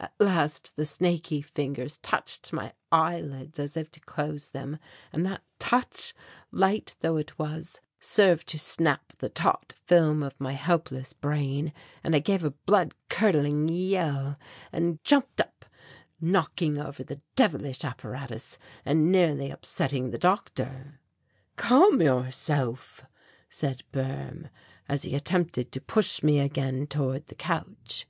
At 0.00 0.12
last 0.18 0.74
the 0.74 0.84
snaky 0.84 1.40
fingers 1.40 1.96
touched 1.98 2.52
my 2.52 2.72
eyelids 2.90 3.60
as 3.60 3.76
if 3.76 3.88
to 3.92 4.00
close 4.00 4.50
them, 4.50 4.80
and 5.12 5.24
that 5.24 5.42
touch, 5.60 6.12
light 6.50 6.96
though 6.98 7.16
it 7.16 7.38
was, 7.38 7.80
served 8.00 8.48
to 8.48 8.58
snap 8.58 9.12
the 9.18 9.28
taut 9.28 9.72
film 9.86 10.24
of 10.24 10.40
my 10.40 10.54
helpless 10.54 11.12
brain 11.12 11.72
and 12.02 12.16
I 12.16 12.18
gave 12.18 12.42
a 12.42 12.50
blood 12.50 12.96
curdling 13.08 13.68
yell 13.68 14.40
and 14.72 14.98
jumped 15.04 15.40
up, 15.40 15.64
knocking 16.20 16.76
over 16.80 17.04
the 17.04 17.20
devilish 17.36 17.84
apparatus 17.84 18.58
and 18.84 19.12
nearly 19.12 19.52
upsetting 19.52 20.10
the 20.10 20.18
doctor. 20.18 20.98
"Calm 21.54 22.02
yourself," 22.02 23.06
said 23.48 23.84
Boehm, 23.92 24.48
as 24.88 25.02
he 25.04 25.14
attempted 25.14 25.70
to 25.70 25.80
push 25.80 26.24
me 26.24 26.40
again 26.40 26.88
toward 26.88 27.28
the 27.28 27.36
couch. 27.36 28.04